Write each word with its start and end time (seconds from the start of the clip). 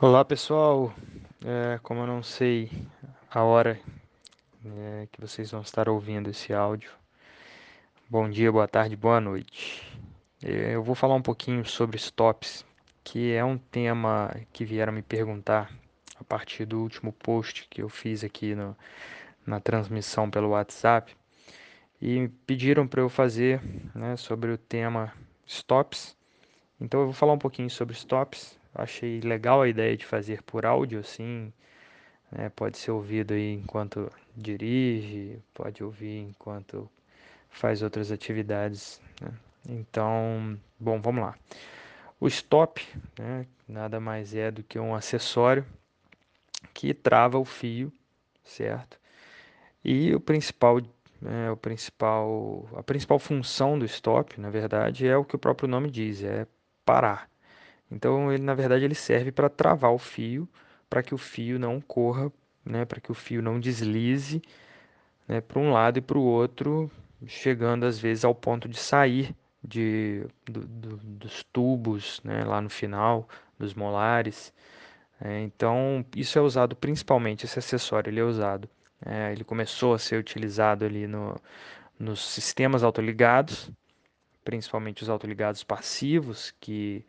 Olá 0.00 0.24
pessoal, 0.24 0.94
é, 1.44 1.80
como 1.82 2.02
eu 2.02 2.06
não 2.06 2.22
sei 2.22 2.70
a 3.28 3.42
hora 3.42 3.80
é, 4.64 5.08
que 5.10 5.20
vocês 5.20 5.50
vão 5.50 5.60
estar 5.60 5.88
ouvindo 5.88 6.30
esse 6.30 6.54
áudio, 6.54 6.92
bom 8.08 8.30
dia, 8.30 8.52
boa 8.52 8.68
tarde, 8.68 8.94
boa 8.94 9.20
noite. 9.20 9.82
É, 10.40 10.76
eu 10.76 10.84
vou 10.84 10.94
falar 10.94 11.16
um 11.16 11.20
pouquinho 11.20 11.64
sobre 11.64 11.96
stops, 11.96 12.64
que 13.02 13.32
é 13.32 13.44
um 13.44 13.58
tema 13.58 14.32
que 14.52 14.64
vieram 14.64 14.92
me 14.92 15.02
perguntar 15.02 15.68
a 16.14 16.22
partir 16.22 16.64
do 16.64 16.80
último 16.80 17.12
post 17.12 17.66
que 17.68 17.82
eu 17.82 17.88
fiz 17.88 18.22
aqui 18.22 18.54
no, 18.54 18.76
na 19.44 19.58
transmissão 19.58 20.30
pelo 20.30 20.50
WhatsApp 20.50 21.12
e 22.00 22.28
pediram 22.46 22.86
para 22.86 23.00
eu 23.00 23.08
fazer 23.08 23.60
né, 23.92 24.16
sobre 24.16 24.52
o 24.52 24.58
tema 24.58 25.12
stops. 25.44 26.16
Então 26.80 27.00
eu 27.00 27.06
vou 27.06 27.14
falar 27.14 27.32
um 27.32 27.38
pouquinho 27.38 27.68
sobre 27.68 27.96
stops 27.96 28.57
Achei 28.74 29.20
legal 29.20 29.62
a 29.62 29.68
ideia 29.68 29.96
de 29.96 30.04
fazer 30.04 30.42
por 30.42 30.64
áudio, 30.66 31.00
assim. 31.00 31.52
Né? 32.30 32.48
Pode 32.50 32.78
ser 32.78 32.90
ouvido 32.90 33.34
aí 33.34 33.54
enquanto 33.54 34.10
dirige, 34.36 35.38
pode 35.54 35.82
ouvir 35.82 36.20
enquanto 36.20 36.88
faz 37.50 37.82
outras 37.82 38.12
atividades. 38.12 39.00
Né? 39.20 39.32
Então, 39.68 40.58
bom, 40.78 41.00
vamos 41.00 41.22
lá. 41.22 41.34
O 42.20 42.26
stop, 42.26 42.86
né, 43.18 43.46
nada 43.68 44.00
mais 44.00 44.34
é 44.34 44.50
do 44.50 44.62
que 44.62 44.78
um 44.78 44.94
acessório 44.94 45.64
que 46.74 46.92
trava 46.92 47.38
o 47.38 47.44
fio, 47.44 47.92
certo? 48.42 48.98
E 49.84 50.12
o 50.14 50.20
principal, 50.20 50.80
é, 51.24 51.50
o 51.50 51.56
principal, 51.56 52.68
a 52.74 52.82
principal 52.82 53.18
função 53.18 53.78
do 53.78 53.84
stop, 53.84 54.40
na 54.40 54.50
verdade, 54.50 55.06
é 55.06 55.16
o 55.16 55.24
que 55.24 55.36
o 55.36 55.38
próprio 55.38 55.68
nome 55.68 55.90
diz, 55.90 56.22
é 56.24 56.46
parar. 56.84 57.30
Então, 57.90 58.32
ele 58.32 58.42
na 58.42 58.54
verdade 58.54 58.84
ele 58.84 58.94
serve 58.94 59.32
para 59.32 59.48
travar 59.48 59.92
o 59.92 59.98
fio, 59.98 60.48
para 60.88 61.02
que 61.02 61.14
o 61.14 61.18
fio 61.18 61.58
não 61.58 61.80
corra, 61.80 62.32
né, 62.64 62.84
para 62.84 63.00
que 63.00 63.10
o 63.10 63.14
fio 63.14 63.42
não 63.42 63.58
deslize, 63.60 64.42
né, 65.26 65.40
para 65.40 65.58
um 65.58 65.72
lado 65.72 65.98
e 65.98 66.02
para 66.02 66.18
o 66.18 66.22
outro, 66.22 66.90
chegando 67.26 67.84
às 67.86 67.98
vezes 67.98 68.24
ao 68.24 68.34
ponto 68.34 68.68
de 68.68 68.78
sair 68.78 69.34
de, 69.62 70.26
do, 70.44 70.66
do, 70.66 70.96
dos 70.98 71.42
tubos, 71.52 72.20
né, 72.24 72.44
lá 72.44 72.60
no 72.60 72.70
final, 72.70 73.28
dos 73.58 73.74
molares. 73.74 74.52
É, 75.20 75.40
então, 75.40 76.04
isso 76.16 76.38
é 76.38 76.42
usado 76.42 76.76
principalmente, 76.76 77.44
esse 77.44 77.58
acessório 77.58 78.10
ele 78.10 78.20
é 78.20 78.24
usado. 78.24 78.68
É, 79.04 79.32
ele 79.32 79.44
começou 79.44 79.94
a 79.94 79.98
ser 79.98 80.18
utilizado 80.18 80.84
ali 80.84 81.06
no, 81.06 81.36
nos 81.98 82.20
sistemas 82.20 82.82
autoligados, 82.82 83.70
principalmente 84.44 85.02
os 85.02 85.08
autoligados 85.08 85.62
passivos, 85.64 86.54
que 86.60 87.04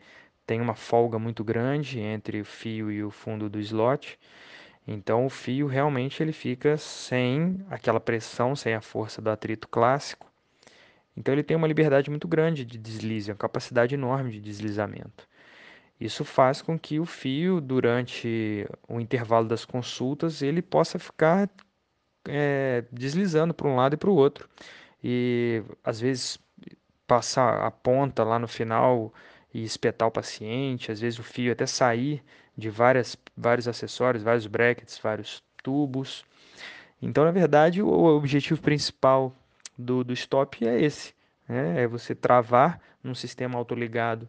tem 0.50 0.60
uma 0.60 0.74
folga 0.74 1.20
muito 1.20 1.44
grande 1.44 2.00
entre 2.00 2.42
o 2.42 2.44
fio 2.44 2.92
e 2.92 3.04
o 3.04 3.12
fundo 3.12 3.48
do 3.48 3.60
slot. 3.60 4.18
Então 4.88 5.24
o 5.28 5.30
fio 5.30 5.68
realmente 5.68 6.24
ele 6.24 6.32
fica 6.34 6.76
sem 6.76 7.64
aquela 7.70 8.00
pressão, 8.00 8.56
sem 8.56 8.74
a 8.74 8.82
força 8.82 9.22
do 9.22 9.30
atrito 9.30 9.68
clássico. 9.68 10.26
Então 11.16 11.32
ele 11.32 11.44
tem 11.44 11.56
uma 11.56 11.68
liberdade 11.68 12.10
muito 12.10 12.28
grande 12.28 12.66
de 12.66 12.80
deslize, 12.80 13.30
uma 13.30 13.38
capacidade 13.38 13.94
enorme 13.94 14.32
de 14.32 14.42
deslizamento. 14.42 15.28
Isso 16.02 16.26
faz 16.26 16.64
com 16.64 16.80
que 16.80 17.00
o 17.00 17.06
fio, 17.06 17.62
durante 17.62 18.68
o 18.88 19.00
intervalo 19.00 19.48
das 19.48 19.66
consultas, 19.66 20.42
ele 20.42 20.64
possa 20.64 20.98
ficar 20.98 21.48
é, 22.28 22.86
deslizando 22.92 23.54
para 23.54 23.68
um 23.68 23.76
lado 23.76 23.94
e 23.94 23.98
para 23.98 24.10
o 24.10 24.16
outro. 24.16 24.50
E 25.04 25.62
às 25.84 26.00
vezes 26.00 26.40
passar 27.06 27.64
a 27.64 27.70
ponta 27.70 28.24
lá 28.24 28.40
no 28.40 28.48
final 28.48 29.14
e 29.54 29.64
espetar 29.64 30.08
o 30.08 30.12
paciente, 30.12 30.92
às 30.92 31.00
vezes 31.00 31.20
o 31.20 31.24
fio 31.24 31.52
até 31.52 31.66
sair 31.66 32.24
de 32.58 32.70
várias, 32.70 33.18
vários 33.36 33.68
acessórios, 33.68 34.24
vários 34.24 34.46
brackets, 34.46 35.00
vários 35.02 35.42
tubos. 35.64 36.26
Então, 37.02 37.24
na 37.24 37.32
verdade, 37.32 37.82
o 37.82 37.90
objetivo 37.90 38.62
principal 38.62 39.34
do, 39.78 40.04
do 40.04 40.14
stop 40.14 40.68
é 40.68 40.82
esse: 40.82 41.14
né? 41.48 41.84
é 41.84 41.88
você 41.88 42.14
travar 42.14 42.80
num 43.04 43.16
sistema 43.16 43.58
autoligado 43.58 44.28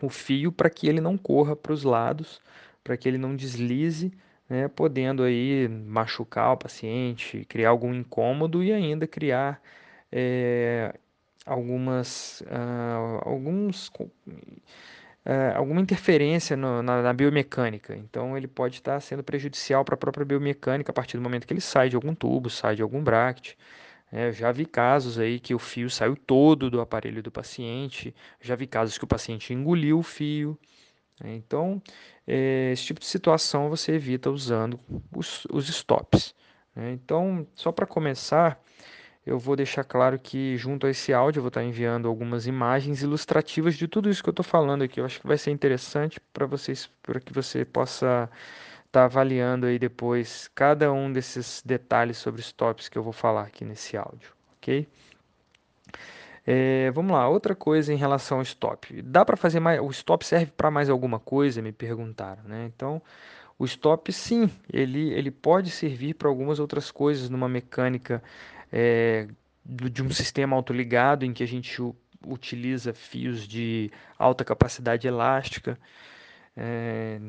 o 0.00 0.08
fio 0.08 0.50
para 0.52 0.70
que 0.70 0.88
ele 0.88 1.00
não 1.00 1.16
corra 1.16 1.54
para 1.54 1.72
os 1.72 1.82
lados, 1.82 2.40
para 2.82 2.96
que 2.96 3.08
ele 3.08 3.18
não 3.18 3.34
deslize, 3.36 4.12
né? 4.48 4.68
podendo 4.68 5.22
aí 5.22 5.68
machucar 5.68 6.52
o 6.52 6.56
paciente, 6.56 7.44
criar 7.46 7.70
algum 7.70 7.92
incômodo 7.92 8.62
e 8.62 8.72
ainda 8.72 9.06
criar 9.06 9.60
é, 10.10 10.94
algumas 11.44 12.40
uh, 12.42 13.20
alguns 13.28 13.88
uh, 13.88 14.10
alguma 15.54 15.80
interferência 15.80 16.56
no, 16.56 16.82
na, 16.82 17.02
na, 17.02 17.12
biomecânica. 17.12 17.96
Então 17.96 18.36
ele 18.36 18.48
pode 18.48 18.76
estar 18.76 19.00
sendo 19.00 19.22
prejudicial 19.22 19.84
para 19.84 19.94
a 19.94 19.98
própria 19.98 20.24
biomecânica 20.24 20.90
a 20.90 20.94
partir 20.94 21.16
do 21.16 21.22
momento 21.22 21.46
que 21.46 21.52
ele 21.52 21.60
sai 21.60 21.88
de 21.88 21.96
algum 21.96 22.14
tubo, 22.14 22.50
sai 22.50 22.76
de 22.76 22.82
algum 22.82 23.02
bracket. 23.02 23.54
É, 24.12 24.30
já 24.32 24.52
vi 24.52 24.64
casos 24.64 25.18
aí 25.18 25.40
que 25.40 25.54
o 25.54 25.58
fio 25.58 25.90
saiu 25.90 26.16
todo 26.16 26.70
do 26.70 26.80
aparelho 26.80 27.22
do 27.22 27.32
paciente, 27.32 28.14
já 28.40 28.54
vi 28.54 28.66
casos 28.66 28.96
que 28.96 29.04
o 29.04 29.08
paciente 29.08 29.52
engoliu 29.52 29.98
o 29.98 30.02
fio. 30.02 30.58
É, 31.22 31.34
então, 31.34 31.82
é, 32.26 32.70
esse 32.72 32.84
tipo 32.84 33.00
de 33.00 33.06
situação 33.06 33.68
você 33.68 33.92
evita 33.92 34.30
usando 34.30 34.78
os, 35.14 35.46
os 35.50 35.68
stops. 35.68 36.34
Né? 36.74 36.92
Então, 36.92 37.46
só 37.54 37.72
para 37.72 37.86
começar, 37.86 38.60
eu 39.26 39.38
vou 39.38 39.56
deixar 39.56 39.84
claro 39.84 40.18
que 40.18 40.56
junto 40.56 40.86
a 40.86 40.90
esse 40.90 41.12
áudio 41.12 41.38
eu 41.38 41.42
vou 41.42 41.48
estar 41.48 41.62
enviando 41.62 42.06
algumas 42.06 42.46
imagens 42.46 43.02
ilustrativas 43.02 43.74
de 43.74 43.88
tudo 43.88 44.10
isso 44.10 44.22
que 44.22 44.28
eu 44.28 44.32
estou 44.32 44.44
falando 44.44 44.82
aqui. 44.82 45.00
Eu 45.00 45.04
acho 45.06 45.20
que 45.20 45.26
vai 45.26 45.38
ser 45.38 45.50
interessante 45.50 46.20
para 46.32 46.46
vocês, 46.46 46.90
para 47.02 47.18
que 47.20 47.32
você 47.32 47.64
possa 47.64 48.28
estar 48.86 49.00
tá 49.00 49.04
avaliando 49.04 49.66
aí 49.66 49.78
depois 49.78 50.50
cada 50.54 50.92
um 50.92 51.10
desses 51.10 51.62
detalhes 51.64 52.18
sobre 52.18 52.40
os 52.40 52.52
tops 52.52 52.88
que 52.88 52.98
eu 52.98 53.02
vou 53.02 53.12
falar 53.12 53.42
aqui 53.42 53.64
nesse 53.64 53.96
áudio, 53.96 54.32
ok? 54.58 54.86
É, 56.46 56.90
vamos 56.90 57.12
lá, 57.12 57.26
outra 57.26 57.54
coisa 57.54 57.92
em 57.92 57.96
relação 57.96 58.36
ao 58.38 58.42
stop. 58.42 59.00
Dá 59.00 59.24
para 59.24 59.36
fazer 59.36 59.60
mais? 59.60 59.80
O 59.80 59.90
stop 59.90 60.26
serve 60.26 60.52
para 60.54 60.70
mais 60.70 60.90
alguma 60.90 61.18
coisa? 61.18 61.62
Me 61.62 61.72
perguntaram, 61.72 62.42
né? 62.44 62.70
Então, 62.74 63.00
o 63.58 63.64
stop, 63.64 64.12
sim, 64.12 64.50
ele, 64.70 65.10
ele 65.14 65.30
pode 65.30 65.70
servir 65.70 66.14
para 66.14 66.28
algumas 66.28 66.58
outras 66.58 66.90
coisas 66.90 67.30
numa 67.30 67.48
mecânica 67.48 68.22
é, 68.76 69.28
de 69.64 70.02
um 70.02 70.10
sistema 70.10 70.56
autoligado 70.56 71.24
em 71.24 71.32
que 71.32 71.44
a 71.44 71.46
gente 71.46 71.80
utiliza 72.26 72.92
fios 72.92 73.46
de 73.46 73.88
alta 74.18 74.44
capacidade 74.44 75.06
elástica, 75.06 75.78
é, 76.56 77.20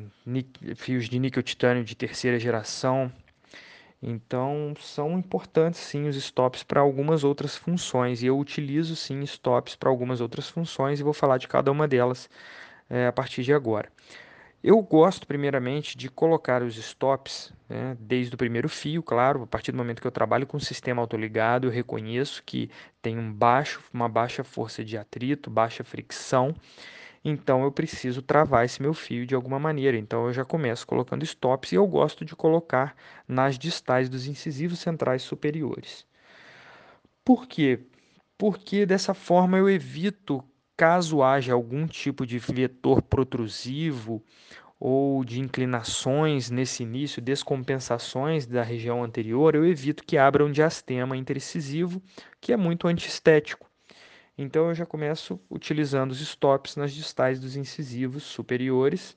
fios 0.74 1.08
de 1.08 1.20
níquel 1.20 1.44
titânio 1.44 1.84
de 1.84 1.94
terceira 1.94 2.36
geração. 2.36 3.12
Então 4.02 4.74
são 4.80 5.16
importantes 5.16 5.78
sim 5.80 6.08
os 6.08 6.16
stops 6.16 6.64
para 6.64 6.80
algumas 6.80 7.22
outras 7.22 7.56
funções 7.56 8.22
e 8.22 8.26
eu 8.26 8.38
utilizo 8.38 8.96
sim 8.96 9.22
stops 9.22 9.76
para 9.76 9.88
algumas 9.88 10.20
outras 10.20 10.48
funções 10.48 10.98
e 10.98 11.04
vou 11.04 11.14
falar 11.14 11.38
de 11.38 11.46
cada 11.46 11.70
uma 11.70 11.86
delas 11.86 12.28
é, 12.90 13.06
a 13.06 13.12
partir 13.12 13.44
de 13.44 13.52
agora. 13.52 13.88
Eu 14.66 14.82
gosto, 14.82 15.28
primeiramente, 15.28 15.96
de 15.96 16.10
colocar 16.10 16.60
os 16.60 16.76
stops 16.76 17.52
né, 17.68 17.96
desde 18.00 18.34
o 18.34 18.36
primeiro 18.36 18.68
fio, 18.68 19.00
claro, 19.00 19.44
a 19.44 19.46
partir 19.46 19.70
do 19.70 19.78
momento 19.78 20.00
que 20.00 20.06
eu 20.08 20.10
trabalho 20.10 20.44
com 20.44 20.56
o 20.56 20.60
sistema 20.60 21.00
autoligado, 21.00 21.68
eu 21.68 21.70
reconheço 21.70 22.42
que 22.44 22.68
tem 23.00 23.16
um 23.16 23.32
baixo, 23.32 23.80
uma 23.94 24.08
baixa 24.08 24.42
força 24.42 24.84
de 24.84 24.98
atrito, 24.98 25.48
baixa 25.48 25.84
fricção, 25.84 26.52
então 27.24 27.62
eu 27.62 27.70
preciso 27.70 28.20
travar 28.20 28.64
esse 28.64 28.82
meu 28.82 28.92
fio 28.92 29.24
de 29.24 29.36
alguma 29.36 29.60
maneira. 29.60 29.96
Então 29.96 30.26
eu 30.26 30.32
já 30.32 30.44
começo 30.44 30.84
colocando 30.84 31.22
stops 31.22 31.70
e 31.70 31.76
eu 31.76 31.86
gosto 31.86 32.24
de 32.24 32.34
colocar 32.34 32.96
nas 33.28 33.56
distais 33.56 34.08
dos 34.08 34.26
incisivos 34.26 34.80
centrais 34.80 35.22
superiores. 35.22 36.04
Por 37.24 37.46
quê? 37.46 37.86
Porque 38.36 38.84
dessa 38.84 39.14
forma 39.14 39.58
eu 39.58 39.70
evito 39.70 40.42
caso 40.76 41.22
haja 41.22 41.54
algum 41.54 41.86
tipo 41.86 42.26
de 42.26 42.38
vetor 42.38 43.00
protrusivo 43.00 44.22
ou 44.78 45.24
de 45.24 45.40
inclinações 45.40 46.50
nesse 46.50 46.82
início, 46.82 47.22
descompensações 47.22 48.46
da 48.46 48.62
região 48.62 49.02
anterior, 49.02 49.54
eu 49.54 49.64
evito 49.64 50.04
que 50.04 50.18
abra 50.18 50.44
um 50.44 50.52
diastema 50.52 51.16
intercisivo, 51.16 52.02
que 52.40 52.52
é 52.52 52.56
muito 52.56 52.86
antiestético. 52.86 53.70
Então 54.36 54.68
eu 54.68 54.74
já 54.74 54.84
começo 54.84 55.40
utilizando 55.48 56.10
os 56.10 56.20
stops 56.20 56.76
nas 56.76 56.92
distais 56.92 57.40
dos 57.40 57.56
incisivos 57.56 58.22
superiores 58.22 59.16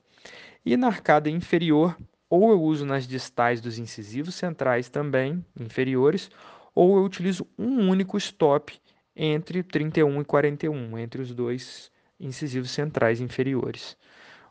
e 0.66 0.78
na 0.78 0.88
arcada 0.88 1.30
inferior, 1.30 1.98
ou 2.30 2.52
eu 2.52 2.62
uso 2.62 2.86
nas 2.86 3.06
distais 3.06 3.60
dos 3.60 3.78
incisivos 3.78 4.36
centrais 4.36 4.88
também, 4.88 5.44
inferiores, 5.60 6.30
ou 6.74 6.96
eu 6.96 7.04
utilizo 7.04 7.46
um 7.58 7.90
único 7.90 8.18
stop 8.18 8.80
entre 9.22 9.62
31 9.62 10.22
e 10.22 10.26
41, 10.26 10.98
entre 10.98 11.22
os 11.22 11.34
dois 11.34 11.92
incisivos 12.18 12.72
centrais 12.72 13.20
inferiores, 13.20 13.98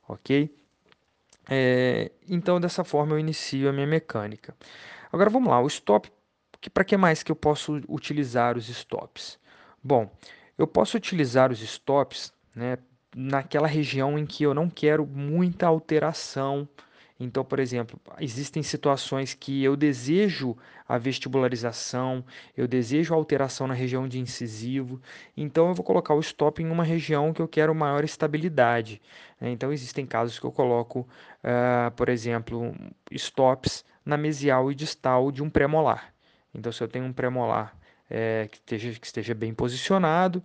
ok? 0.07 0.55
É, 1.49 2.13
então, 2.29 2.61
dessa 2.61 2.85
forma, 2.85 3.15
eu 3.15 3.19
inicio 3.19 3.71
a 3.71 3.73
minha 3.73 3.87
mecânica. 3.87 4.55
Agora, 5.11 5.31
vamos 5.31 5.49
lá, 5.49 5.59
o 5.63 5.67
stop, 5.67 6.13
para 6.75 6.85
que 6.85 6.99
mais 6.99 7.23
que 7.23 7.33
eu 7.33 7.37
posso 7.37 7.81
utilizar 7.89 8.59
os 8.59 8.69
stops? 8.69 9.39
Bom, 9.83 10.11
eu 10.59 10.67
posso 10.67 10.99
utilizar 10.99 11.51
os 11.51 11.63
stops 11.63 12.31
né, 12.55 12.77
naquela 13.17 13.67
região 13.67 14.19
em 14.19 14.27
que 14.27 14.45
eu 14.45 14.53
não 14.53 14.69
quero 14.69 15.07
muita 15.07 15.67
alteração. 15.67 16.69
Então, 17.21 17.45
por 17.45 17.59
exemplo, 17.59 18.01
existem 18.21 18.63
situações 18.63 19.35
que 19.35 19.63
eu 19.65 19.77
desejo 19.77 20.57
a 20.89 20.97
vestibularização, 20.99 22.25
eu 22.57 22.69
desejo 22.69 23.13
alteração 23.13 23.67
na 23.67 23.75
região 23.75 24.07
de 24.07 24.21
incisivo, 24.21 25.01
então 25.37 25.69
eu 25.69 25.75
vou 25.75 25.85
colocar 25.85 26.15
o 26.15 26.21
stop 26.21 26.63
em 26.63 26.71
uma 26.71 26.85
região 26.85 27.33
que 27.33 27.43
eu 27.43 27.49
quero 27.49 27.75
maior 27.75 28.05
estabilidade. 28.05 29.03
né? 29.41 29.51
Então, 29.51 29.73
existem 29.73 30.07
casos 30.07 30.39
que 30.39 30.47
eu 30.47 30.53
coloco, 30.53 31.09
ah, 31.43 31.93
por 31.97 32.09
exemplo, 32.09 32.73
stops 33.11 33.85
na 34.05 34.17
mesial 34.17 34.71
e 34.71 34.75
distal 34.75 35.33
de 35.33 35.43
um 35.43 35.51
premolar. 35.51 36.15
Então, 36.55 36.73
se 36.73 36.83
eu 36.83 36.89
tenho 36.89 37.05
um 37.05 37.13
premolar 37.13 37.77
eh, 38.11 38.49
que 38.51 38.57
esteja, 38.59 38.93
que 39.01 39.07
esteja 39.07 39.35
bem 39.35 39.53
posicionado, 39.55 40.43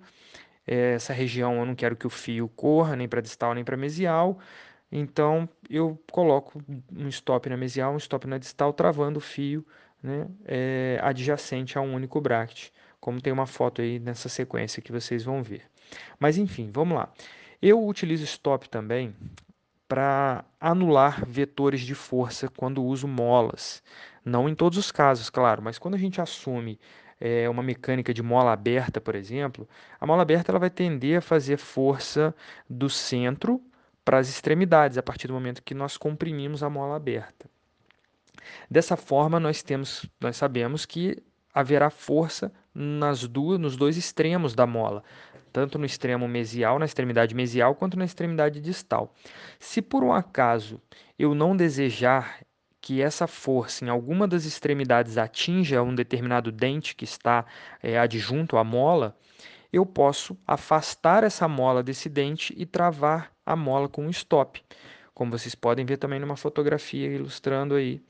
eh, 0.68 0.94
essa 0.96 1.14
região 1.14 1.56
eu 1.60 1.66
não 1.66 1.76
quero 1.76 1.96
que 1.96 2.08
o 2.08 2.10
fio 2.10 2.48
corra 2.50 2.96
nem 2.96 3.08
para 3.08 3.22
distal 3.22 3.54
nem 3.54 3.64
para 3.64 3.78
mesial, 3.78 4.40
então 4.96 5.50
eu 5.68 6.00
coloco 6.12 6.62
um 6.96 7.08
stop 7.08 7.50
na 7.50 7.58
mesial, 7.58 7.96
um 7.96 7.98
stop 7.98 8.28
na 8.28 8.38
distal, 8.38 8.72
travando 8.72 9.18
o 9.18 9.22
fio, 9.22 9.66
né, 10.04 10.28
eh, 10.46 11.00
adjacente 11.02 11.80
a 11.80 11.82
um 11.82 11.96
único 11.96 12.22
bracket, 12.22 12.70
como 13.00 13.20
tem 13.20 13.34
uma 13.34 13.48
foto 13.48 13.82
aí 13.82 13.98
nessa 13.98 14.30
sequência 14.30 14.84
que 14.84 14.92
vocês 14.92 15.24
vão 15.24 15.42
ver. 15.42 15.64
Mas 16.20 16.38
enfim, 16.38 16.70
vamos 16.72 16.96
lá. 16.96 17.12
Eu 17.60 17.84
utilizo 17.84 18.24
stop 18.24 18.70
também 18.70 19.16
para 19.88 20.46
anular 20.60 21.26
vetores 21.26 21.82
de 21.82 21.96
força 21.96 22.48
quando 22.48 22.84
uso 22.84 23.08
molas. 23.08 23.82
Não 24.24 24.48
em 24.48 24.54
todos 24.54 24.78
os 24.78 24.92
casos, 24.92 25.28
claro, 25.28 25.62
mas 25.64 25.80
quando 25.80 25.96
a 25.96 25.98
gente 25.98 26.22
assume 26.22 26.80
eh, 27.20 27.50
uma 27.50 27.64
mecânica 27.64 28.14
de 28.14 28.22
mola 28.22 28.54
aberta, 28.54 29.02
por 29.02 29.16
exemplo, 29.16 29.68
a 30.00 30.06
mola 30.06 30.22
aberta 30.22 30.52
ela 30.52 30.60
vai 30.60 30.70
tender 30.70 31.18
a 31.18 31.22
fazer 31.22 31.58
força 31.58 32.36
do 32.70 32.90
centro 32.90 33.60
para 34.04 34.18
as 34.18 34.30
extremidades, 34.30 34.98
a 34.98 35.04
partir 35.04 35.28
do 35.28 35.34
momento 35.34 35.64
que 35.64 35.74
nós 35.74 35.98
comprimimos 35.98 36.64
a 36.64 36.70
mola 36.70 36.96
aberta. 36.96 37.50
Dessa 38.70 38.98
forma, 38.98 39.40
nós 39.40 39.64
temos, 39.64 40.06
nós 40.20 40.36
sabemos 40.36 40.86
que 40.86 41.22
haverá 41.54 41.90
força 41.90 42.52
nas 42.74 43.28
duas, 43.28 43.60
nos 43.60 43.78
dois 43.78 43.96
extremos 43.96 44.56
da 44.56 44.66
mola, 44.66 45.04
tanto 45.52 45.78
no 45.78 45.86
extremo 45.86 46.28
mesial, 46.28 46.80
na 46.80 46.86
extremidade 46.86 47.36
mesial, 47.36 47.76
quanto 47.76 47.98
na 47.98 48.06
extremidade 48.06 48.60
distal. 48.60 49.14
Se 49.60 49.82
por 49.82 50.04
um 50.04 50.12
acaso 50.12 50.82
eu 51.18 51.36
não 51.36 51.56
desejar 51.56 52.40
que 52.82 53.02
essa 53.02 53.28
força 53.28 53.86
em 53.86 53.90
alguma 53.90 54.28
das 54.28 54.44
extremidades 54.44 55.18
atinja 55.18 55.82
um 55.82 55.96
determinado 55.96 56.52
dente 56.52 56.96
que 56.96 57.06
está 57.06 57.46
é, 57.82 57.98
adjunto 57.98 58.58
à 58.58 58.64
mola, 58.64 59.16
eu 59.72 59.86
posso 59.86 60.38
afastar 60.46 61.24
essa 61.24 61.48
mola 61.48 61.82
desse 61.82 62.10
dente 62.10 62.54
e 62.58 62.66
travar 62.66 63.33
a 63.46 63.56
mola 63.56 63.88
com 63.90 64.06
um 64.06 64.10
stop, 64.10 64.64
como 65.14 65.32
vocês 65.32 65.56
podem 65.56 65.86
ver 65.86 65.98
também 65.98 66.20
numa 66.20 66.36
fotografia 66.36 67.08
ilustrando 67.08 67.76
aí 67.76 68.02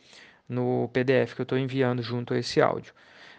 no 0.47 0.89
PDF 0.93 1.33
que 1.35 1.41
eu 1.41 1.43
estou 1.43 1.57
enviando 1.57 2.01
junto 2.01 2.33
a 2.33 2.37
esse 2.37 2.61
áudio. 2.61 2.93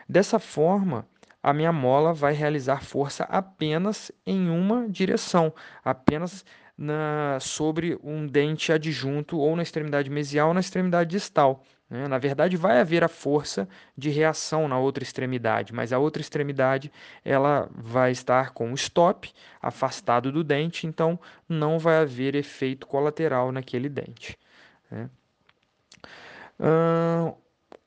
Dessa 0.08 0.38
forma, 0.38 1.06
a 1.42 1.52
minha 1.52 1.72
mola 1.72 2.12
vai 2.12 2.32
realizar 2.32 2.82
força 2.82 3.24
apenas 3.24 4.10
em 4.26 4.48
uma 4.48 4.88
direção, 4.88 5.52
apenas 5.84 6.44
na, 6.76 7.38
sobre 7.40 7.98
um 8.02 8.26
dente 8.26 8.72
adjunto 8.72 9.38
ou 9.38 9.54
na 9.54 9.62
extremidade 9.62 10.10
mesial 10.10 10.48
ou 10.48 10.54
na 10.54 10.60
extremidade 10.60 11.10
distal. 11.10 11.62
Né? 11.88 12.08
Na 12.08 12.18
verdade, 12.18 12.56
vai 12.56 12.80
haver 12.80 13.04
a 13.04 13.08
força 13.08 13.68
de 13.96 14.10
reação 14.10 14.66
na 14.68 14.78
outra 14.78 15.04
extremidade, 15.04 15.72
mas 15.72 15.92
a 15.92 15.98
outra 15.98 16.20
extremidade 16.20 16.90
ela 17.24 17.68
vai 17.74 18.12
estar 18.12 18.50
com 18.50 18.72
o 18.72 18.74
stop 18.74 19.32
afastado 19.60 20.32
do 20.32 20.42
dente, 20.42 20.86
então 20.86 21.18
não 21.48 21.78
vai 21.78 21.98
haver 21.98 22.34
efeito 22.34 22.86
colateral 22.86 23.52
naquele 23.52 23.88
dente. 23.88 24.38
né? 24.90 25.08
Ahn, 26.58 27.34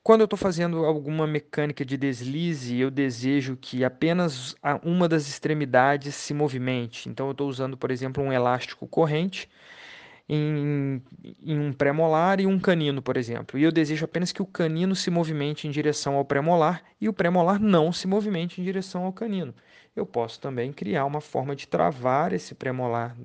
quando 0.02 0.20
eu 0.22 0.24
estou 0.24 0.38
fazendo 0.38 0.84
alguma 0.84 1.26
mecânica 1.26 1.84
de 1.84 1.96
deslize, 1.96 2.78
eu 2.78 2.90
desejo 2.90 3.58
que 3.60 3.84
apenas 3.84 4.54
uma 4.82 5.06
das 5.08 5.28
extremidades 5.28 6.14
se 6.14 6.32
movimente. 6.32 7.08
Então, 7.08 7.26
eu 7.26 7.32
estou 7.32 7.48
usando, 7.48 7.76
por 7.76 7.90
exemplo, 7.90 8.22
um 8.22 8.32
elástico 8.32 8.86
corrente 8.86 9.50
em, 10.28 11.02
em 11.42 11.58
um 11.58 11.72
pré-molar 11.72 12.40
e 12.40 12.46
um 12.46 12.58
canino, 12.58 13.00
por 13.00 13.16
exemplo. 13.16 13.58
E 13.58 13.62
eu 13.62 13.72
desejo 13.72 14.04
apenas 14.04 14.30
que 14.32 14.42
o 14.42 14.46
canino 14.46 14.94
se 14.94 15.10
movimente 15.10 15.66
em 15.66 15.70
direção 15.70 16.16
ao 16.16 16.24
pré-molar 16.24 16.82
e 17.00 17.08
o 17.08 17.12
pré-molar 17.12 17.58
não 17.60 17.92
se 17.92 18.06
movimente 18.06 18.60
em 18.60 18.64
direção 18.64 19.04
ao 19.04 19.12
canino. 19.12 19.54
Eu 19.96 20.04
posso 20.06 20.40
também 20.40 20.72
criar 20.72 21.04
uma 21.06 21.20
forma 21.20 21.56
de 21.56 21.66
travar 21.66 22.32
esse 22.32 22.54
pré-molar 22.54 23.16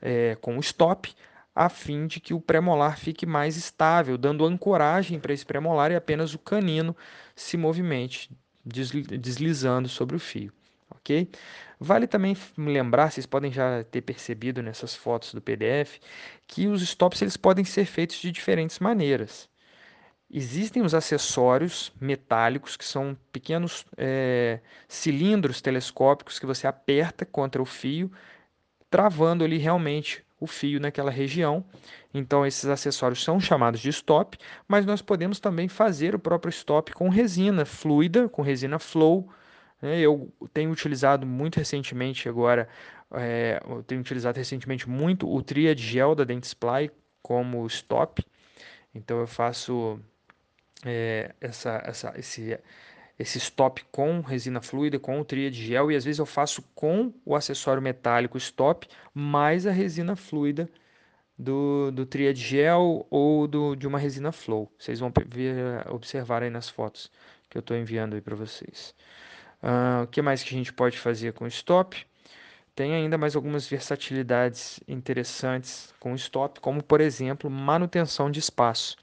eh, 0.00 0.36
com 0.40 0.56
o 0.56 0.60
stop, 0.60 1.14
a 1.54 1.68
fim 1.68 2.06
de 2.06 2.20
que 2.20 2.34
o 2.34 2.40
pré-molar 2.40 2.98
fique 2.98 3.26
mais 3.26 3.56
estável, 3.56 4.18
dando 4.18 4.44
ancoragem 4.44 5.20
para 5.20 5.32
esse 5.32 5.44
pré-molar 5.46 5.92
e 5.92 5.96
apenas 5.96 6.34
o 6.34 6.38
canino 6.38 6.96
se 7.36 7.56
movimente, 7.56 8.30
desli- 8.64 9.02
deslizando 9.18 9.88
sobre 9.88 10.16
o 10.16 10.18
fio. 10.20 10.52
Ok? 10.96 11.28
Vale 11.80 12.06
também 12.06 12.36
lembrar, 12.56 13.10
vocês 13.10 13.26
podem 13.26 13.50
já 13.50 13.82
ter 13.84 14.02
percebido 14.02 14.62
nessas 14.62 14.94
fotos 14.94 15.34
do 15.34 15.40
PDF, 15.40 15.98
que 16.46 16.68
os 16.68 16.82
stops 16.82 17.22
eles 17.22 17.36
podem 17.36 17.64
ser 17.64 17.84
feitos 17.86 18.16
de 18.16 18.30
diferentes 18.30 18.78
maneiras. 18.78 19.48
Existem 20.30 20.82
os 20.82 20.94
acessórios 20.94 21.92
metálicos, 22.00 22.76
que 22.76 22.84
são 22.84 23.16
pequenos 23.32 23.84
eh, 23.98 24.60
cilindros 24.88 25.60
telescópicos 25.60 26.38
que 26.38 26.46
você 26.46 26.66
aperta 26.66 27.26
contra 27.26 27.60
o 27.60 27.66
fio, 27.66 28.10
travando 28.88 29.44
ali 29.44 29.58
realmente 29.58 30.24
o 30.40 30.46
fio 30.46 30.80
naquela 30.80 31.10
região. 31.10 31.64
Então, 32.14 32.46
esses 32.46 32.64
acessórios 32.66 33.22
são 33.22 33.38
chamados 33.40 33.80
de 33.80 33.90
stop, 33.90 34.38
mas 34.66 34.86
nós 34.86 35.02
podemos 35.02 35.38
também 35.38 35.68
fazer 35.68 36.14
o 36.14 36.18
próprio 36.18 36.50
stop 36.50 36.92
com 36.92 37.08
resina 37.08 37.64
fluida, 37.64 38.28
com 38.28 38.42
resina 38.42 38.78
flow. 38.78 39.28
Né? 39.82 40.00
Eu 40.00 40.32
tenho 40.54 40.70
utilizado 40.70 41.26
muito 41.26 41.56
recentemente 41.56 42.28
agora, 42.28 42.68
eh, 43.12 43.60
eu 43.68 43.82
tenho 43.82 44.00
utilizado 44.00 44.38
recentemente 44.38 44.88
muito 44.88 45.28
o 45.28 45.42
Triad 45.42 45.78
Gel 45.80 46.14
da 46.14 46.24
Dentsply 46.24 46.90
como 47.22 47.66
stop. 47.66 48.24
Então, 48.94 49.20
eu 49.20 49.26
faço 49.26 50.00
é, 50.84 51.34
essa, 51.40 51.82
essa, 51.84 52.14
esse, 52.18 52.58
esse 53.18 53.38
stop 53.38 53.84
com 53.90 54.20
resina 54.20 54.60
fluida, 54.60 54.98
com 54.98 55.20
o 55.20 55.24
tria 55.24 55.50
de 55.50 55.64
gel, 55.64 55.90
e 55.90 55.96
às 55.96 56.04
vezes 56.04 56.18
eu 56.18 56.26
faço 56.26 56.62
com 56.74 57.12
o 57.24 57.36
acessório 57.36 57.82
metálico 57.82 58.36
stop, 58.38 58.88
mais 59.14 59.66
a 59.66 59.72
resina 59.72 60.16
fluida 60.16 60.68
do, 61.38 61.90
do 61.92 62.06
tria 62.06 62.32
de 62.34 62.40
gel 62.40 63.06
ou 63.10 63.46
do, 63.48 63.74
de 63.76 63.86
uma 63.86 63.98
resina 63.98 64.32
flow. 64.32 64.70
Vocês 64.78 65.00
vão 65.00 65.12
ver, 65.26 65.86
observar 65.90 66.42
aí 66.42 66.50
nas 66.50 66.68
fotos 66.68 67.10
que 67.48 67.58
eu 67.58 67.60
estou 67.60 67.76
enviando 67.76 68.14
aí 68.14 68.20
para 68.20 68.36
vocês. 68.36 68.94
Ah, 69.62 70.02
o 70.04 70.06
que 70.08 70.20
mais 70.22 70.42
que 70.42 70.54
a 70.54 70.58
gente 70.58 70.72
pode 70.72 70.98
fazer 70.98 71.32
com 71.32 71.46
stop? 71.46 72.04
Tem 72.74 72.94
ainda 72.94 73.18
mais 73.18 73.36
algumas 73.36 73.68
versatilidades 73.68 74.80
interessantes 74.88 75.94
com 76.00 76.14
stop, 76.16 76.60
como 76.60 76.82
por 76.82 77.00
exemplo, 77.00 77.50
manutenção 77.50 78.30
de 78.30 78.40
espaço. 78.40 78.96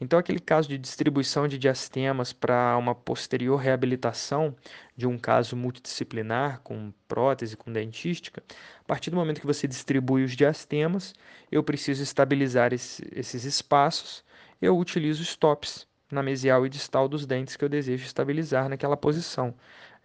Então, 0.00 0.18
aquele 0.18 0.40
caso 0.40 0.68
de 0.68 0.78
distribuição 0.78 1.48
de 1.48 1.58
diastemas 1.58 2.32
para 2.32 2.76
uma 2.78 2.94
posterior 2.94 3.56
reabilitação 3.58 4.56
de 4.96 5.06
um 5.06 5.18
caso 5.18 5.56
multidisciplinar 5.56 6.60
com 6.62 6.92
prótese, 7.08 7.56
com 7.56 7.72
dentística, 7.72 8.42
a 8.80 8.84
partir 8.84 9.10
do 9.10 9.16
momento 9.16 9.40
que 9.40 9.46
você 9.46 9.68
distribui 9.68 10.24
os 10.24 10.36
diastemas, 10.36 11.14
eu 11.52 11.62
preciso 11.64 12.02
estabilizar 12.02 12.72
esse- 12.74 13.08
esses 13.14 13.44
espaços, 13.44 14.24
eu 14.60 14.78
utilizo 14.78 15.22
stops 15.22 15.86
na 16.10 16.22
mesial 16.22 16.66
e 16.66 16.68
distal 16.70 17.08
dos 17.08 17.26
dentes 17.26 17.56
que 17.56 17.64
eu 17.64 17.68
desejo 17.70 18.04
estabilizar 18.04 18.68
naquela 18.68 18.96
posição. 18.96 19.54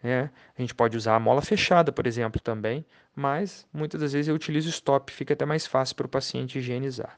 Né? 0.01 0.29
A 0.57 0.61
gente 0.61 0.75
pode 0.75 0.95
usar 0.95 1.15
a 1.15 1.19
mola 1.19 1.41
fechada, 1.41 1.91
por 1.91 2.05
exemplo, 2.07 2.39
também, 2.41 2.85
mas 3.15 3.67
muitas 3.73 3.99
das 3.99 4.13
vezes 4.13 4.27
eu 4.27 4.35
utilizo 4.35 4.69
stop, 4.69 5.11
fica 5.11 5.33
até 5.33 5.45
mais 5.45 5.65
fácil 5.65 5.95
para 5.95 6.05
o 6.05 6.09
paciente 6.09 6.59
higienizar. 6.59 7.17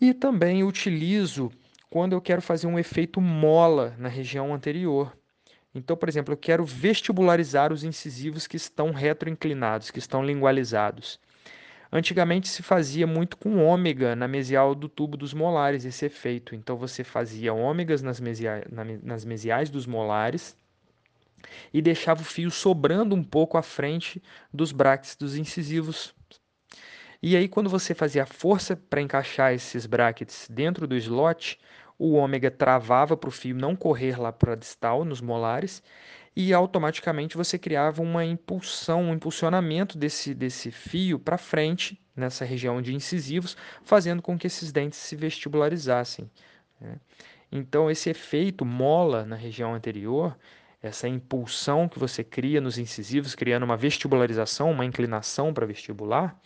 E 0.00 0.12
também 0.12 0.62
utilizo 0.62 1.50
quando 1.88 2.12
eu 2.12 2.20
quero 2.20 2.42
fazer 2.42 2.66
um 2.66 2.78
efeito 2.78 3.20
mola 3.20 3.94
na 3.98 4.08
região 4.08 4.52
anterior. 4.54 5.16
Então, 5.74 5.96
por 5.96 6.08
exemplo, 6.08 6.32
eu 6.32 6.38
quero 6.38 6.64
vestibularizar 6.64 7.72
os 7.72 7.84
incisivos 7.84 8.46
que 8.46 8.56
estão 8.56 8.92
retroinclinados, 8.92 9.90
que 9.90 9.98
estão 9.98 10.24
lingualizados. 10.24 11.20
Antigamente 11.92 12.48
se 12.48 12.62
fazia 12.62 13.06
muito 13.06 13.36
com 13.36 13.64
ômega 13.64 14.16
na 14.16 14.26
mesial 14.26 14.74
do 14.74 14.88
tubo 14.88 15.16
dos 15.16 15.32
molares 15.32 15.84
esse 15.84 16.04
efeito. 16.04 16.54
Então 16.54 16.76
você 16.76 17.04
fazia 17.04 17.54
ômegas 17.54 18.02
nas, 18.02 18.20
mesia- 18.20 18.66
na 18.70 18.84
me- 18.84 19.00
nas 19.02 19.24
mesiais 19.24 19.70
dos 19.70 19.86
molares 19.86 20.56
e 21.72 21.80
deixava 21.82 22.22
o 22.22 22.24
fio 22.24 22.50
sobrando 22.50 23.14
um 23.14 23.22
pouco 23.22 23.56
à 23.58 23.62
frente 23.62 24.22
dos 24.52 24.72
brackets 24.72 25.16
dos 25.16 25.36
incisivos. 25.36 26.14
E 27.22 27.36
aí, 27.36 27.48
quando 27.48 27.70
você 27.70 27.94
fazia 27.94 28.24
a 28.24 28.26
força 28.26 28.76
para 28.76 29.00
encaixar 29.00 29.52
esses 29.52 29.86
brackets 29.86 30.46
dentro 30.50 30.86
do 30.86 30.96
slot, 30.96 31.58
o 31.98 32.12
ômega 32.12 32.50
travava 32.50 33.16
para 33.16 33.28
o 33.28 33.32
fio 33.32 33.56
não 33.56 33.74
correr 33.74 34.20
lá 34.20 34.32
para 34.32 34.52
a 34.52 34.56
distal, 34.56 35.04
nos 35.04 35.20
molares, 35.20 35.82
e 36.36 36.52
automaticamente 36.52 37.36
você 37.36 37.58
criava 37.58 38.02
uma 38.02 38.24
impulsão, 38.24 39.04
um 39.04 39.14
impulsionamento 39.14 39.96
desse, 39.96 40.34
desse 40.34 40.70
fio 40.70 41.18
para 41.18 41.38
frente, 41.38 41.98
nessa 42.14 42.44
região 42.44 42.82
de 42.82 42.94
incisivos, 42.94 43.56
fazendo 43.82 44.20
com 44.20 44.38
que 44.38 44.46
esses 44.46 44.70
dentes 44.70 44.98
se 44.98 45.16
vestibularizassem. 45.16 46.30
Né? 46.78 47.00
Então, 47.50 47.90
esse 47.90 48.10
efeito 48.10 48.66
mola 48.66 49.24
na 49.24 49.36
região 49.36 49.74
anterior, 49.74 50.36
essa 50.82 51.08
impulsão 51.08 51.88
que 51.88 51.98
você 51.98 52.22
cria 52.22 52.60
nos 52.60 52.78
incisivos, 52.78 53.34
criando 53.34 53.64
uma 53.64 53.76
vestibularização, 53.76 54.70
uma 54.70 54.84
inclinação 54.84 55.52
para 55.52 55.66
vestibular, 55.66 56.38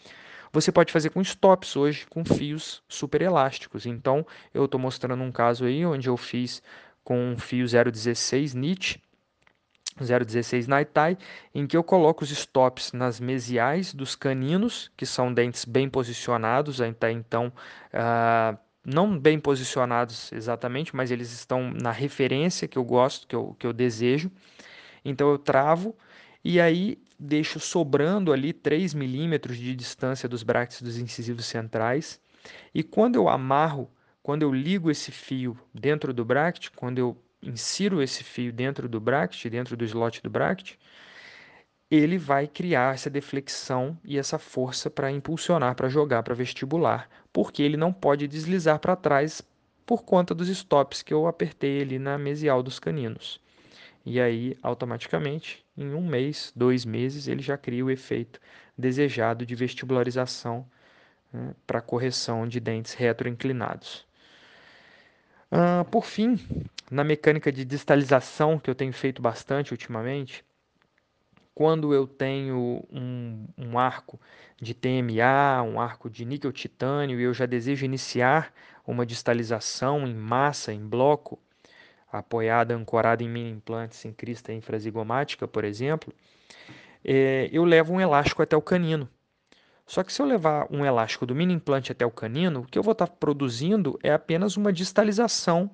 você 0.53 0.73
pode 0.73 0.93
fazer 0.93 1.11
com 1.11 1.21
stops 1.21 1.77
hoje, 1.77 2.07
com 2.07 2.25
fios 2.25 2.83
super 2.89 3.23
elásticos. 3.23 3.87
Então, 3.87 4.27
eu 4.53 4.65
estou 4.65 4.81
mostrando 4.81 5.23
um 5.23 5.31
caso 5.31 5.65
aí 5.65 5.87
onde 5.87 6.09
eu 6.09 6.17
fiz 6.17 6.63
com 7.05 7.33
um 7.33 7.39
fio 7.39 7.67
016 7.67 8.55
NIT, 8.55 9.01
016 9.99 10.67
Naitai, 10.67 11.17
em 11.55 11.67
que 11.67 11.77
eu 11.77 11.85
coloco 11.85 12.25
os 12.25 12.31
stops 12.31 12.93
nas 12.93 13.21
mesiais 13.21 13.95
dos 13.95 14.17
caninos, 14.17 14.91
que 14.97 15.07
são 15.07 15.33
dentes 15.33 15.65
bem 15.65 15.89
posicionados, 15.89 16.81
até 16.81 17.11
então, 17.13 17.53
uh, 17.93 18.59
não 18.85 19.19
bem 19.19 19.39
posicionados 19.39 20.33
exatamente, 20.33 20.95
mas 20.95 21.11
eles 21.11 21.33
estão 21.33 21.71
na 21.71 21.91
referência 21.93 22.67
que 22.67 22.79
eu 22.79 22.85
gosto, 22.85 23.27
que 23.27 23.37
eu, 23.37 23.55
que 23.59 23.67
eu 23.67 23.73
desejo. 23.73 24.31
Então 25.05 25.31
eu 25.31 25.39
travo 25.39 25.97
e 26.45 26.61
aí 26.61 26.99
deixo 27.19 27.61
sobrando 27.61 28.33
ali 28.33 28.53
3 28.53 28.95
milímetros 28.95 29.59
de 29.59 29.75
distância 29.75 30.29
dos 30.29 30.43
brackets 30.43 30.81
dos 30.81 30.97
incisivos 30.99 31.47
centrais. 31.47 32.21
E 32.75 32.83
quando 32.83 33.17
eu 33.17 33.29
amarro, 33.29 33.91
quando 34.23 34.43
eu 34.43 34.53
ligo 34.53 34.91
esse 34.91 35.13
fio 35.13 35.59
dentro 35.75 36.13
do 36.15 36.25
bracket, 36.25 36.71
quando 36.75 36.99
eu 36.99 37.23
insiro 37.43 38.03
esse 38.03 38.25
fio 38.25 38.53
dentro 38.53 38.89
do 38.89 39.01
bracket, 39.01 39.47
dentro 39.47 39.77
do 39.77 39.85
slot 39.85 40.23
do 40.23 40.31
bracket, 40.31 40.75
ele 41.90 42.16
vai 42.16 42.47
criar 42.47 42.94
essa 42.94 43.11
deflexão 43.11 43.99
e 44.04 44.16
essa 44.16 44.38
força 44.38 44.88
para 44.88 45.11
impulsionar, 45.11 45.75
para 45.75 45.88
jogar 45.88 46.23
para 46.23 46.35
vestibular, 46.35 47.09
porque 47.32 47.62
ele 47.62 47.76
não 47.76 47.92
pode 47.92 48.28
deslizar 48.28 48.78
para 48.78 48.94
trás 48.94 49.42
por 49.85 50.04
conta 50.04 50.32
dos 50.35 50.49
stops 50.49 51.02
que 51.02 51.12
eu 51.12 51.26
apertei 51.26 51.82
ali 51.82 51.99
na 51.99 52.16
mesial 52.16 52.62
dos 52.62 52.78
caninos. 52.78 53.40
E 54.06 54.20
aí, 54.20 54.56
automaticamente, 54.62 55.64
em 55.76 55.92
um 55.92 56.06
mês, 56.06 56.52
dois 56.54 56.85
meses, 56.85 57.26
ele 57.26 57.42
já 57.42 57.59
cria 57.59 57.85
o 57.85 57.90
efeito 57.90 58.40
desejado 58.78 59.44
de 59.44 59.54
vestibularização 59.54 60.64
né, 61.32 61.54
para 61.66 61.80
correção 61.80 62.47
de 62.47 62.61
dentes 62.61 62.94
retroinclinados. 62.94 64.06
Uh, 65.50 65.85
por 65.90 66.04
fim, 66.04 66.38
na 66.88 67.02
mecânica 67.02 67.50
de 67.50 67.64
distalização, 67.64 68.59
que 68.59 68.70
eu 68.70 68.75
tenho 68.75 68.92
feito 68.92 69.20
bastante 69.20 69.73
ultimamente, 69.73 70.44
quando 71.61 71.93
eu 71.93 72.07
tenho 72.07 72.83
um, 72.90 73.47
um, 73.59 73.79
arco 73.79 74.19
de 74.59 74.73
TMA, 74.73 75.62
um 75.62 75.79
arco 75.79 76.09
de 76.09 76.25
níquel 76.25 76.50
titânio, 76.52 77.21
e 77.21 77.25
eu 77.25 77.35
já 77.35 77.45
desejo 77.45 77.85
iniciar 77.85 78.50
uma 78.87 79.05
distalização 79.05 80.07
em 80.07 80.14
massa, 80.14 80.73
em 80.73 80.81
bloco, 80.81 81.38
apoiada, 82.11 82.75
ancorada 82.75 83.23
em 83.23 83.29
mini 83.29 83.50
implantes 83.50 84.02
em 84.07 84.11
crista 84.11 84.55
infrazigomática, 84.55 85.47
por 85.47 85.62
exemplo, 85.62 86.14
é, 87.05 87.50
eu 87.52 87.62
levo 87.62 87.93
um 87.93 88.00
elástico 88.00 88.40
até 88.40 88.57
o 88.57 88.62
canino. 88.62 89.07
Só 89.85 90.02
que 90.02 90.14
se 90.14 90.23
eu 90.23 90.25
levar 90.25 90.67
um 90.71 90.83
elástico 90.83 91.26
do 91.26 91.35
mini 91.35 91.52
implante 91.52 91.93
até 91.93 92.07
o 92.07 92.11
canino, 92.11 92.61
o 92.61 92.67
que 92.67 92.79
eu 92.79 92.83
vou 92.83 92.93
estar 92.93 93.07
produzindo 93.07 93.99
é 94.02 94.11
apenas 94.11 94.57
uma 94.57 94.73
distalização 94.73 95.71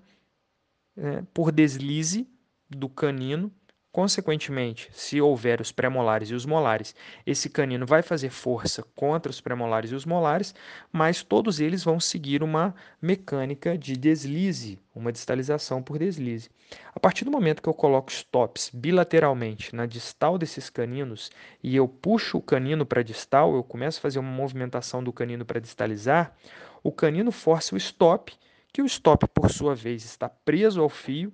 é, 0.97 1.23
por 1.33 1.53
deslize 1.53 2.29
do 2.69 2.89
canino 2.89 3.53
Consequentemente, 3.97 4.91
se 4.93 5.23
houver 5.23 5.59
os 5.59 5.73
premolares 5.73 6.29
e 6.29 6.35
os 6.35 6.45
molares, 6.45 6.95
esse 7.25 7.49
canino 7.49 7.87
vai 7.87 8.03
fazer 8.03 8.29
força 8.29 8.83
contra 8.95 9.31
os 9.31 9.41
premolares 9.41 9.91
e 9.91 9.95
os 9.95 10.05
molares, 10.05 10.55
mas 10.93 11.23
todos 11.23 11.61
eles 11.61 11.83
vão 11.83 11.99
seguir 11.99 12.43
uma 12.43 12.75
mecânica 13.01 13.79
de 13.79 13.97
deslize, 13.97 14.79
uma 14.95 15.11
distalização 15.11 15.83
por 15.83 15.99
deslize. 15.99 16.51
A 16.95 17.01
partir 17.01 17.25
do 17.25 17.31
momento 17.31 17.63
que 17.63 17.71
eu 17.71 17.73
coloco 17.73 18.13
stops 18.13 18.71
bilateralmente 18.71 19.75
na 19.75 19.87
distal 19.87 20.37
desses 20.37 20.69
caninos 20.69 21.31
e 21.63 21.75
eu 21.75 21.89
puxo 21.89 22.37
o 22.37 22.43
canino 22.43 22.85
para 22.85 23.03
distal, 23.03 23.55
eu 23.55 23.65
começo 23.65 23.99
a 23.99 24.03
fazer 24.03 24.19
uma 24.19 24.31
movimentação 24.31 25.03
do 25.03 25.11
canino 25.11 25.47
para 25.47 25.59
distalizar, 25.59 26.37
o 26.83 26.93
canino 26.93 27.33
força 27.33 27.75
o 27.75 27.79
stop, 27.79 28.35
que 28.71 28.83
o 28.83 28.87
stop, 28.87 29.27
por 29.29 29.51
sua 29.51 29.75
vez, 29.75 30.05
está 30.05 30.29
preso 30.29 30.83
ao 30.83 30.91
fio 30.91 31.33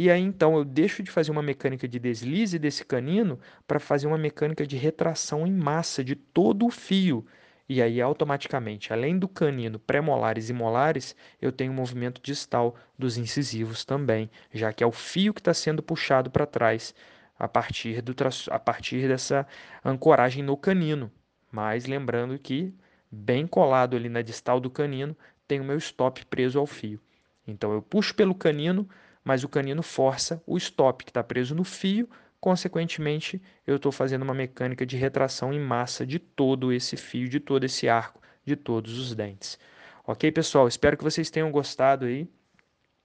e 0.00 0.12
aí 0.12 0.22
então 0.22 0.56
eu 0.56 0.64
deixo 0.64 1.02
de 1.02 1.10
fazer 1.10 1.32
uma 1.32 1.42
mecânica 1.42 1.88
de 1.88 1.98
deslize 1.98 2.56
desse 2.56 2.84
canino 2.84 3.36
para 3.66 3.80
fazer 3.80 4.06
uma 4.06 4.16
mecânica 4.16 4.64
de 4.64 4.76
retração 4.76 5.44
em 5.44 5.52
massa 5.52 6.04
de 6.04 6.14
todo 6.14 6.64
o 6.64 6.70
fio. 6.70 7.26
E 7.68 7.82
aí 7.82 8.00
automaticamente, 8.00 8.92
além 8.92 9.18
do 9.18 9.26
canino, 9.26 9.76
pré-molares 9.76 10.50
e 10.50 10.52
molares, 10.52 11.16
eu 11.42 11.50
tenho 11.50 11.72
um 11.72 11.74
movimento 11.74 12.22
distal 12.22 12.76
dos 12.96 13.16
incisivos 13.16 13.84
também, 13.84 14.30
já 14.54 14.72
que 14.72 14.84
é 14.84 14.86
o 14.86 14.92
fio 14.92 15.34
que 15.34 15.40
está 15.40 15.52
sendo 15.52 15.82
puxado 15.82 16.30
para 16.30 16.46
trás 16.46 16.94
a 17.36 17.48
partir, 17.48 18.00
do 18.00 18.14
a 18.52 18.58
partir 18.60 19.08
dessa 19.08 19.44
ancoragem 19.84 20.44
no 20.44 20.56
canino. 20.56 21.10
Mas 21.50 21.86
lembrando 21.86 22.38
que, 22.38 22.72
bem 23.10 23.48
colado 23.48 23.96
ali 23.96 24.08
na 24.08 24.22
distal 24.22 24.60
do 24.60 24.70
canino, 24.70 25.16
tem 25.48 25.58
o 25.58 25.64
meu 25.64 25.78
stop 25.78 26.24
preso 26.26 26.56
ao 26.56 26.66
fio. 26.68 27.00
Então 27.44 27.72
eu 27.72 27.82
puxo 27.82 28.14
pelo 28.14 28.32
canino, 28.32 28.88
mas 29.28 29.44
o 29.44 29.48
canino 29.48 29.82
força 29.82 30.42
o 30.46 30.56
stop 30.56 31.04
que 31.04 31.10
está 31.10 31.22
preso 31.22 31.54
no 31.54 31.62
fio, 31.62 32.08
consequentemente 32.40 33.42
eu 33.66 33.76
estou 33.76 33.92
fazendo 33.92 34.22
uma 34.22 34.32
mecânica 34.32 34.86
de 34.86 34.96
retração 34.96 35.52
em 35.52 35.60
massa 35.60 36.06
de 36.06 36.18
todo 36.18 36.72
esse 36.72 36.96
fio, 36.96 37.28
de 37.28 37.38
todo 37.38 37.62
esse 37.64 37.90
arco, 37.90 38.22
de 38.42 38.56
todos 38.56 38.98
os 38.98 39.14
dentes. 39.14 39.58
Ok, 40.06 40.32
pessoal? 40.32 40.66
Espero 40.66 40.96
que 40.96 41.04
vocês 41.04 41.28
tenham 41.28 41.50
gostado 41.50 42.06
aí. 42.06 42.26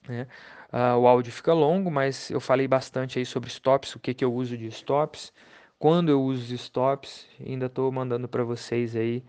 Né? 0.08 0.26
Uh, 0.72 0.98
o 0.98 1.08
áudio 1.08 1.34
fica 1.34 1.52
longo, 1.52 1.92
mas 1.92 2.30
eu 2.30 2.40
falei 2.40 2.70
bastante 2.70 3.20
aí 3.20 3.26
sobre 3.26 3.50
stops, 3.50 3.94
o 3.94 4.00
que, 4.00 4.14
que 4.14 4.24
eu 4.24 4.34
uso 4.34 4.58
de 4.58 4.68
stops, 4.68 5.34
quando 5.78 6.08
eu 6.08 6.22
uso 6.24 6.56
stops, 6.56 7.28
ainda 7.46 7.66
estou 7.66 7.92
mandando 7.92 8.30
para 8.30 8.46
vocês 8.46 8.96
aí 8.96 9.26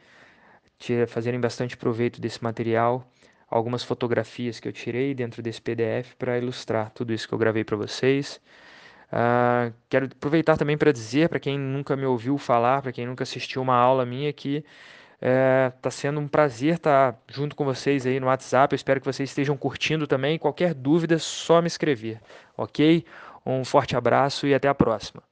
fazerem 1.09 1.41
bastante 1.41 1.77
proveito 1.77 2.21
desse 2.21 2.41
material 2.45 3.05
algumas 3.55 3.85
fotografias 3.85 4.59
que 4.59 4.67
eu 4.67 4.73
tirei 4.73 5.15
dentro 5.15 5.41
desse 5.41 5.63
PDF 5.63 6.15
para 6.19 6.37
ilustrar 6.37 6.91
tudo 6.91 7.13
isso 7.13 7.29
que 7.29 7.33
eu 7.33 7.39
gravei 7.39 7.63
para 7.63 7.77
vocês. 7.77 8.41
Uh, 9.13 9.73
quero 9.89 10.07
aproveitar 10.07 10.57
também 10.57 10.77
para 10.77 10.91
dizer 10.91 11.29
para 11.29 11.39
quem 11.39 11.57
nunca 11.57 11.95
me 11.95 12.05
ouviu 12.05 12.37
falar, 12.37 12.83
para 12.83 12.91
quem 12.91 13.07
nunca 13.07 13.23
assistiu 13.23 13.63
uma 13.63 13.77
aula 13.77 14.05
minha, 14.05 14.33
que 14.33 14.65
está 15.21 15.89
é, 15.89 15.91
sendo 15.91 16.19
um 16.19 16.27
prazer 16.27 16.75
estar 16.75 17.13
tá 17.13 17.19
junto 17.33 17.55
com 17.55 17.65
vocês 17.65 18.05
aí 18.05 18.19
no 18.19 18.27
WhatsApp. 18.27 18.75
Eu 18.75 18.77
espero 18.77 19.01
que 19.01 19.07
vocês 19.07 19.31
estejam 19.31 19.57
curtindo 19.57 20.05
também. 20.05 20.37
Qualquer 20.37 20.75
dúvida, 20.75 21.17
só 21.21 21.63
me 21.63 21.69
escrever, 21.69 22.21
ok? 22.57 23.05
Um 23.47 23.65
forte 23.65 23.97
abraço 23.97 24.49
e 24.49 24.55
até 24.55 24.67
a 24.67 24.75
próxima. 24.75 25.23